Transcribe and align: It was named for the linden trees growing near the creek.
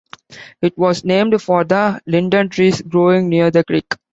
It 0.63 0.75
was 0.79 1.05
named 1.05 1.39
for 1.43 1.63
the 1.63 2.01
linden 2.07 2.49
trees 2.49 2.81
growing 2.81 3.29
near 3.29 3.51
the 3.51 3.63
creek. 3.63 3.93